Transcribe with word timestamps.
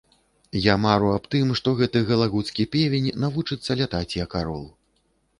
Я 0.71 0.75
мару 0.85 1.09
аб 1.17 1.25
тым, 1.33 1.51
што 1.59 1.73
гэты 1.81 2.01
галагуцкі 2.11 2.65
певень 2.75 3.09
навучыцца 3.25 3.77
лятаць, 3.83 4.17
як 4.23 4.31
арол. 4.41 4.65